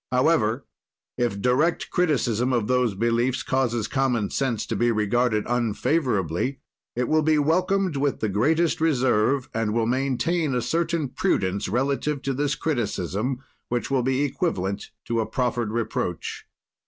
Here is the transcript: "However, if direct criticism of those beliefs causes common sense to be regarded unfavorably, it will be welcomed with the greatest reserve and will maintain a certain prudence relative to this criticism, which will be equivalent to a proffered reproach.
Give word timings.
"However, 0.11 0.65
if 1.15 1.39
direct 1.43 1.91
criticism 1.91 2.53
of 2.53 2.65
those 2.65 2.95
beliefs 2.95 3.43
causes 3.43 3.87
common 3.87 4.31
sense 4.31 4.65
to 4.65 4.75
be 4.75 4.91
regarded 4.91 5.45
unfavorably, 5.47 6.59
it 6.95 7.07
will 7.07 7.21
be 7.21 7.37
welcomed 7.37 7.97
with 7.97 8.19
the 8.19 8.27
greatest 8.27 8.81
reserve 8.81 9.47
and 9.53 9.75
will 9.75 9.85
maintain 9.85 10.55
a 10.55 10.61
certain 10.63 11.07
prudence 11.09 11.67
relative 11.67 12.23
to 12.23 12.33
this 12.33 12.55
criticism, 12.55 13.43
which 13.69 13.91
will 13.91 14.01
be 14.01 14.23
equivalent 14.23 14.89
to 15.05 15.19
a 15.19 15.27
proffered 15.27 15.71
reproach. 15.71 16.45